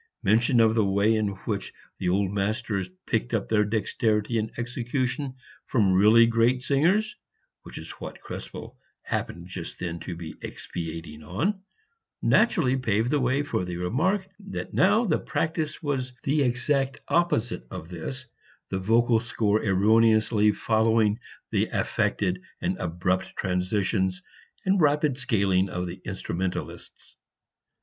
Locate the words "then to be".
9.77-10.33